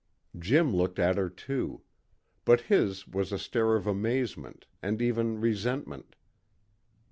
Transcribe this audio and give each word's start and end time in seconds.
Jim 0.35 0.75
looked 0.75 0.97
at 0.97 1.15
her 1.15 1.29
too. 1.29 1.83
But 2.43 2.61
his 2.61 3.07
was 3.07 3.31
a 3.31 3.37
stare 3.37 3.75
of 3.75 3.85
amazement, 3.85 4.65
and 4.81 4.99
even 4.99 5.39
resentment. 5.39 6.15